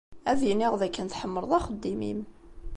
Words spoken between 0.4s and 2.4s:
iniɣ d akken tḥemmleḍ axeddim-im.